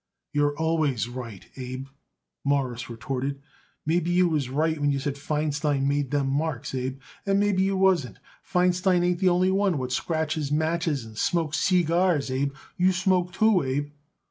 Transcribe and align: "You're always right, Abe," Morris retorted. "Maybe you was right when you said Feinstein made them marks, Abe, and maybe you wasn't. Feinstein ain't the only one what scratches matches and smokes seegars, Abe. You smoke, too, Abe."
"You're 0.33 0.57
always 0.57 1.07
right, 1.07 1.45
Abe," 1.57 1.85
Morris 2.43 2.89
retorted. 2.89 3.39
"Maybe 3.85 4.09
you 4.09 4.27
was 4.27 4.49
right 4.49 4.79
when 4.81 4.89
you 4.89 4.97
said 4.97 5.13
Feinstein 5.15 5.83
made 5.87 6.09
them 6.09 6.27
marks, 6.27 6.73
Abe, 6.73 6.99
and 7.23 7.39
maybe 7.39 7.61
you 7.61 7.77
wasn't. 7.77 8.17
Feinstein 8.41 9.03
ain't 9.03 9.19
the 9.19 9.29
only 9.29 9.51
one 9.51 9.77
what 9.77 9.91
scratches 9.91 10.51
matches 10.51 11.05
and 11.05 11.15
smokes 11.19 11.59
seegars, 11.59 12.31
Abe. 12.31 12.55
You 12.77 12.91
smoke, 12.93 13.31
too, 13.31 13.61
Abe." 13.63 13.91